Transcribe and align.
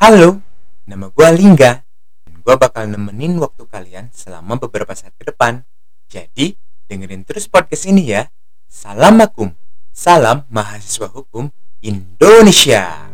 Halo, 0.00 0.40
nama 0.88 1.12
gue 1.12 1.28
Lingga 1.36 1.84
dan 2.24 2.34
gue 2.40 2.54
bakal 2.56 2.88
nemenin 2.88 3.36
waktu 3.36 3.68
kalian 3.68 4.08
selama 4.16 4.56
beberapa 4.56 4.96
saat 4.96 5.12
ke 5.12 5.28
depan. 5.28 5.60
Jadi, 6.08 6.56
dengerin 6.88 7.20
terus 7.28 7.44
podcast 7.44 7.84
ini 7.84 8.08
ya. 8.08 8.24
Salam 8.64 9.20
makum, 9.20 9.52
salam 9.92 10.48
mahasiswa 10.48 11.04
hukum 11.12 11.52
Indonesia. 11.84 13.12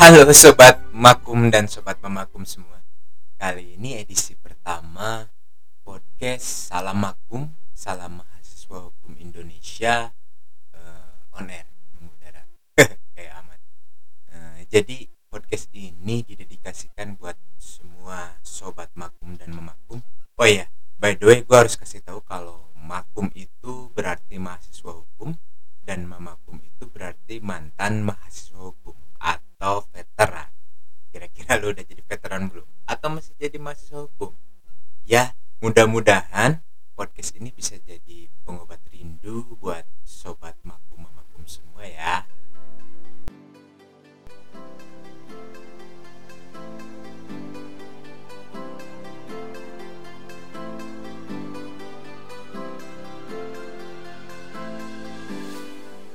Halo 0.00 0.24
sobat 0.32 0.79
makum 1.00 1.48
dan 1.48 1.64
sobat 1.64 1.96
memakum 2.04 2.44
semua. 2.44 2.84
Kali 3.40 3.80
ini 3.80 3.96
edisi 3.96 4.36
pertama 4.36 5.32
podcast 5.80 6.68
Salam 6.68 7.00
Makum, 7.00 7.48
Salam 7.72 8.20
Mahasiswa 8.20 8.84
Hukum 8.84 9.16
Indonesia 9.16 10.12
eh, 10.76 11.36
on 11.40 11.48
air 11.48 11.64
mengudara. 11.96 12.44
Kayak 13.16 13.32
amat. 13.40 13.60
Eh, 14.28 14.68
jadi 14.68 15.08
podcast 15.32 15.72
ini 15.72 16.20
didedikasikan 16.20 17.16
buat 17.16 17.40
semua 17.56 18.36
sobat 18.44 18.92
makum 18.92 19.40
dan 19.40 19.56
memakum. 19.56 20.04
Oh 20.36 20.44
iya, 20.44 20.68
by 21.00 21.16
the 21.16 21.24
way 21.24 21.40
gue 21.40 21.56
harus 21.56 21.80
kasih 21.80 22.04
tahu 22.04 22.20
kalau 22.28 22.68
makum 22.76 23.32
itu 23.32 23.88
berarti 23.96 24.36
mahasiswa 24.36 24.92
hukum 24.92 25.32
dan 25.80 26.04
memakum 26.04 26.60
itu 26.60 26.84
berarti 26.92 27.40
mantan 27.40 28.04
mahasiswa 28.04 28.68
hukum 28.68 29.00
atau 29.16 29.84
veteran 29.92 30.09
kira-kira 31.58 31.66
lo 31.66 31.74
udah 31.74 31.82
jadi 31.82 32.02
veteran 32.06 32.42
belum? 32.46 32.68
Atau 32.86 33.10
masih 33.10 33.34
jadi 33.34 33.58
mahasiswa 33.58 34.06
hukum? 34.06 34.30
Ya 35.02 35.34
mudah-mudahan 35.58 36.62
podcast 36.94 37.34
ini 37.34 37.50
bisa 37.50 37.74
jadi 37.82 38.30
pengobat 38.46 38.78
rindu 38.94 39.58
buat 39.58 39.82
sobat 40.06 40.54
makum 40.62 41.10
makum 41.10 41.42
semua 41.50 41.82
ya. 41.82 42.22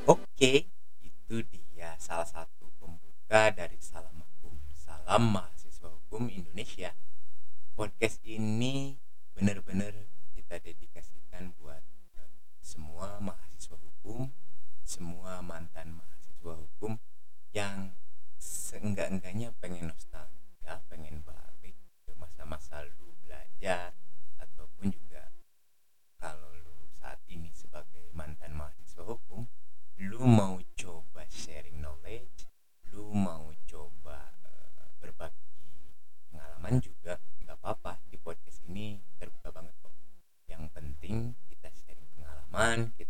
Oke, 0.08 0.72
itu 1.04 1.36
dia 1.52 1.92
salah 2.00 2.24
satu 2.24 2.72
pembuka 2.80 3.52
dari 3.52 3.76
Salam 3.84 4.25
Mahasiswa 5.16 5.88
Hukum 5.88 6.28
Indonesia. 6.28 6.92
Podcast 7.80 8.20
ini 8.28 9.00
benar-benar 9.32 9.95
pengalaman 36.66 36.82
juga 36.82 37.14
nggak 37.46 37.58
apa-apa 37.62 38.02
di 38.10 38.18
podcast 38.18 38.66
ini 38.66 38.98
terbuka 39.22 39.54
banget 39.54 39.78
kok. 39.86 39.94
Yang 40.50 40.64
penting 40.74 41.38
kita 41.46 41.70
sharing 41.70 42.10
pengalaman 42.18 42.90
kita 42.98 43.05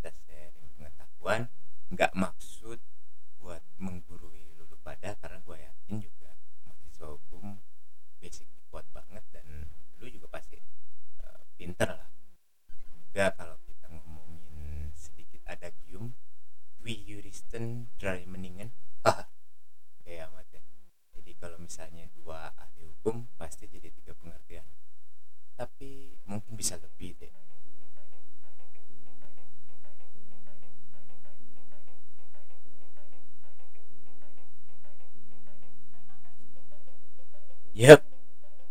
Yep, 37.75 38.07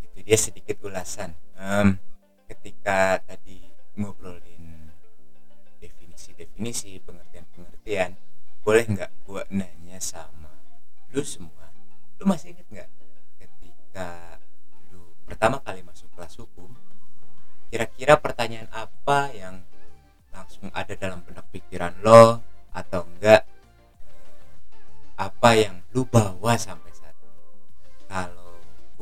itu 0.00 0.19
dia 0.25 0.38
sedikit 0.41 0.81
ulasan. 0.81 1.37
Em, 1.60 2.00
ketika 2.48 3.20
tadi 3.20 3.60
ngobrolin 4.00 4.88
definisi-definisi, 5.76 7.04
pengertian-pengertian, 7.04 8.16
boleh 8.64 8.84
nggak 8.88 9.12
gua 9.28 9.44
nanya 9.53 10.00
sama 10.00 10.48
lu 11.12 11.20
semua? 11.20 11.69
Lu 12.16 12.25
masih 12.25 12.56
inget 12.56 12.64
nggak 12.72 12.88
ketika 13.44 14.41
lu 14.88 15.12
pertama 15.28 15.60
kali 15.60 15.84
masuk 15.84 16.09
kelas 16.16 16.41
hukum? 16.41 16.72
Kira-kira 17.69 18.16
pertanyaan 18.16 18.72
apa 18.72 19.28
yang 19.37 19.60
langsung 20.32 20.72
ada 20.72 20.97
dalam 20.97 21.20
benak 21.28 21.44
pikiran 21.53 21.93
lo 22.00 22.41
atau 22.72 23.04
enggak 23.04 23.44
apa 25.20 25.50
yang 25.60 25.84
lu 25.93 26.09
bawa? 26.09 26.56
Kalau 26.56 26.84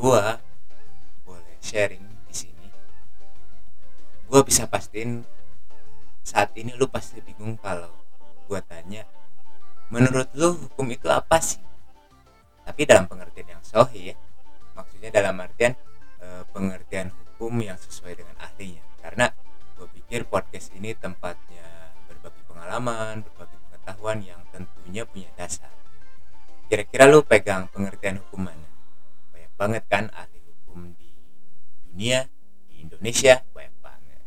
gua 0.02 0.34
boleh 1.22 1.56
sharing 1.62 2.02
di 2.26 2.34
sini, 2.34 2.66
gua 4.26 4.42
bisa 4.42 4.66
pastiin 4.66 5.22
saat 6.26 6.50
ini 6.58 6.74
lu 6.74 6.90
pasti 6.90 7.22
bingung 7.22 7.54
kalau 7.62 7.94
gua 8.50 8.58
tanya 8.66 9.06
menurut 9.94 10.26
lu 10.34 10.58
hukum 10.58 10.91
itu 10.91 11.06
apa 11.06 11.38
sih? 11.38 11.62
Tapi 12.66 12.82
dalam 12.82 13.06
pengertian 13.06 13.54
yang 13.54 13.62
sohi 13.62 14.10
ya 14.10 14.16
maksudnya 14.74 15.14
dalam 15.14 15.38
artian 15.38 15.78
eh, 16.18 16.42
pengertian 16.50 17.14
hukum 17.14 17.62
yang 17.62 17.78
sesuai 17.78 18.18
dengan 18.18 18.34
ahlinya. 18.42 18.82
Karena 18.98 19.30
gue 19.78 19.86
pikir 20.02 20.26
podcast 20.26 20.74
ini 20.74 20.98
tempatnya 20.98 21.94
berbagi 22.10 22.42
pengalaman 22.50 23.22
berbagi 23.22 23.54
pengetahuan 23.70 24.18
yang 24.18 24.42
tentunya 24.50 25.06
punya 25.06 25.30
dasar. 25.38 25.70
Kira-kira 26.66 27.06
lu 27.06 27.22
pegang 27.22 27.70
pengertian 27.70 28.18
hukum 28.18 28.50
mana 28.50 28.61
banyak 28.61 28.61
banget 29.62 29.86
kan 29.86 30.10
ahli 30.10 30.42
hukum 30.42 30.90
di 30.98 31.06
dunia 31.86 32.26
di 32.66 32.82
Indonesia 32.82 33.46
banyak 33.54 33.78
banget. 33.78 34.18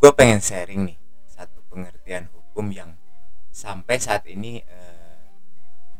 Gue 0.00 0.10
pengen 0.16 0.40
sharing 0.40 0.88
nih 0.88 0.96
satu 1.28 1.60
pengertian 1.68 2.32
hukum 2.32 2.72
yang 2.72 2.96
sampai 3.52 4.00
saat 4.00 4.24
ini 4.24 4.64
eh, 4.64 5.20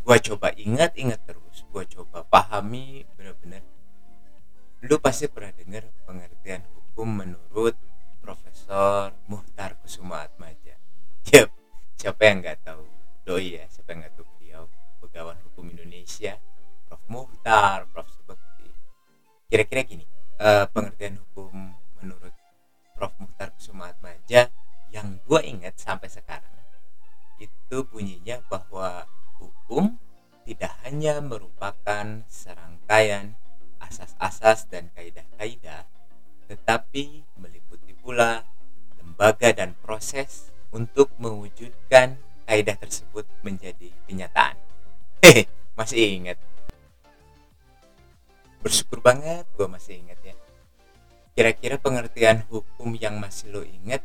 gue 0.00 0.16
coba 0.32 0.56
ingat-ingat 0.56 1.20
terus 1.28 1.68
gue 1.68 1.84
coba 1.92 2.24
pahami 2.24 3.04
benar-benar 3.20 3.60
lu 4.80 4.96
pasti 4.96 5.28
pernah 5.28 5.52
dengar 5.52 5.84
pengertian 6.08 6.64
hukum 6.72 7.20
menurut 7.20 7.76
Profesor 8.20 9.15
siapa 12.16 12.32
yang 12.32 12.40
nggak 12.40 12.60
tahu 12.64 12.84
doi 13.28 13.60
ya 13.60 13.64
siapa 13.68 13.92
yang 13.92 14.00
nggak 14.00 14.16
tahu 14.16 14.24
beliau 14.40 14.64
pegawan 15.04 15.36
hukum 15.44 15.68
Indonesia 15.68 16.40
Prof. 16.88 17.04
Muhtar 17.12 17.84
Prof. 17.92 18.08
Subekti 18.08 18.72
kira-kira 19.52 19.84
gini 19.84 20.08
eh, 20.40 20.64
pengertian 20.72 21.20
hukum 21.20 21.76
menurut 22.00 22.32
Prof. 22.96 23.12
Muhtar 23.20 23.52
Kusuma 23.52 23.92
Atmaja 23.92 24.48
yang 24.88 25.20
gue 25.28 25.40
ingat 25.44 25.76
sampai 25.76 26.08
sekarang 26.08 26.56
itu 27.36 27.84
bunyinya 27.84 28.40
bahwa 28.48 29.04
hukum 29.36 30.00
tidak 30.48 30.72
hanya 30.88 31.20
merupakan 31.20 32.24
serangkaian 32.32 33.36
asas-asas 33.76 34.64
dan 34.72 34.88
kaidah-kaidah 34.96 35.84
tetapi 36.48 37.28
meliputi 37.36 37.92
pula 37.92 38.48
lembaga 38.96 39.52
dan 39.52 39.76
proses 39.84 40.55
untuk 40.76 41.08
mewujudkan 41.16 42.20
kaidah 42.44 42.76
tersebut 42.76 43.24
menjadi 43.40 43.88
kenyataan. 44.04 44.60
Hehe, 45.24 45.48
masih 45.72 46.20
ingat. 46.20 46.36
Bersyukur 48.60 49.00
banget 49.00 49.48
gue 49.56 49.64
masih 49.64 49.96
ingat 50.04 50.20
ya. 50.20 50.36
Kira-kira 51.32 51.80
pengertian 51.80 52.44
hukum 52.52 52.92
yang 53.00 53.16
masih 53.16 53.48
lo 53.56 53.64
ingat 53.64 54.04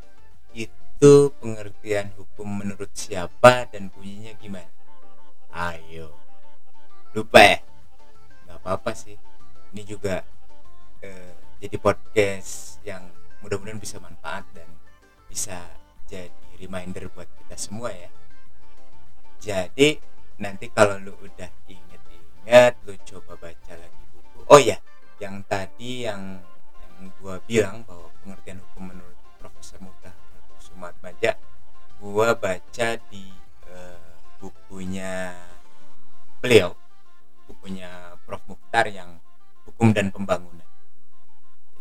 itu 0.55 1.33
pengertian 1.43 2.15
hukum 2.15 2.47
menurut 2.63 2.91
siapa 2.95 3.67
dan 3.71 3.89
bunyinya 3.89 4.35
gimana 4.37 4.69
ayo 5.51 6.13
lupa 7.17 7.41
ya 7.41 7.59
nggak 8.45 8.57
apa-apa 8.61 8.91
sih 8.93 9.17
ini 9.73 9.81
juga 9.81 10.21
eh, 11.01 11.33
jadi 11.57 11.75
podcast 11.81 12.77
yang 12.85 13.03
mudah-mudahan 13.41 13.81
bisa 13.81 13.97
manfaat 13.97 14.45
dan 14.53 14.69
bisa 15.25 15.57
jadi 16.11 16.27
reminder 16.59 17.07
buat 17.15 17.31
kita 17.39 17.55
semua 17.55 17.95
ya. 17.95 18.11
Jadi 19.39 19.95
nanti 20.43 20.67
kalau 20.67 20.99
lu 20.99 21.15
udah 21.15 21.47
inget-inget 21.71 22.75
lu 22.83 22.99
coba 23.07 23.39
baca 23.39 23.73
lagi 23.79 24.03
buku. 24.11 24.43
Oh 24.51 24.59
ya 24.59 24.75
yang 25.23 25.39
tadi 25.47 26.03
yang 26.03 26.43
yang 26.83 27.07
gua 27.23 27.39
bilang 27.47 27.87
bahwa 27.87 28.11
pengertian 28.19 28.59
hukum 28.59 28.91
menurut 28.91 29.15
Profesor 29.39 29.79
Mudah 29.79 30.11
Sumat 30.59 30.99
Maja 30.99 31.39
gua 32.03 32.35
baca 32.35 32.87
di 33.07 33.31
uh, 33.71 34.19
bukunya 34.43 35.31
beliau 36.43 36.75
bukunya 37.47 38.19
Prof. 38.27 38.43
Mukhtar 38.51 38.91
yang 38.91 39.23
hukum 39.63 39.95
dan 39.95 40.11
pembangunan. 40.11 40.67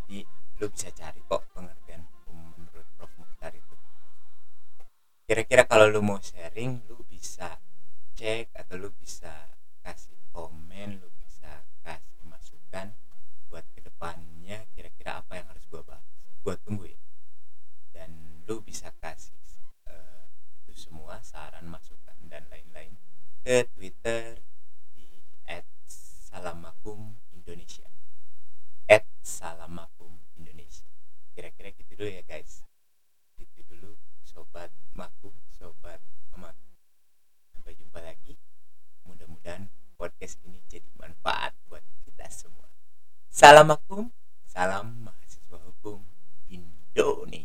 Jadi 0.06 0.22
lu 0.60 0.66
bisa 0.70 0.92
cari 0.94 1.19
kira-kira 5.30 5.62
kalau 5.62 5.86
lu 5.86 6.02
mau 6.02 6.18
sharing 6.18 6.82
lu 6.90 7.06
bisa 7.06 7.62
cek 8.18 8.50
atau 8.50 8.74
lu 8.82 8.90
bisa 8.98 9.30
kasih 9.78 10.18
komen 10.34 10.98
lu 10.98 11.06
bisa 11.22 11.62
kasih 11.86 12.18
masukan 12.26 12.90
buat 13.46 13.62
ke 13.70 13.78
depannya 13.78 14.66
kira-kira 14.74 15.22
apa 15.22 15.38
yang 15.38 15.46
harus 15.46 15.62
gua 15.70 15.86
bahas. 15.86 16.02
Gua 16.42 16.58
tunggu 16.58 16.90
ya. 16.90 16.98
Dan 17.94 18.42
lu 18.42 18.58
bisa 18.58 18.90
kasih 18.98 19.38
uh, 19.86 20.26
itu 20.66 20.74
semua 20.74 21.22
saran 21.22 21.70
masukan 21.70 22.18
dan 22.26 22.42
lain-lain 22.50 22.98
ke 23.46 23.70
Twitter 23.70 24.42
di 24.98 25.14
@salamakum 25.86 27.14
Indonesia 27.30 27.86
@salamakum 29.22 30.10
Indonesia 30.34 30.90
kira-kira 31.38 31.70
gitu 31.70 31.94
dulu 31.94 32.10
ya 32.18 32.26
guys 32.26 32.66
Salam 43.40 43.72
akum, 43.72 44.04
salam 44.44 45.00
mahasiswa 45.00 45.56
hukum 45.64 46.04
Indonesia. 46.52 47.39